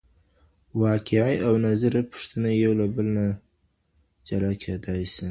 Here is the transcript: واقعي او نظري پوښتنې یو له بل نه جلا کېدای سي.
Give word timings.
واقعي 0.85 1.35
او 1.47 1.53
نظري 1.67 2.01
پوښتنې 2.11 2.51
یو 2.63 2.71
له 2.79 2.85
بل 2.95 3.07
نه 3.15 3.25
جلا 4.27 4.51
کېدای 4.63 5.03
سي. 5.15 5.27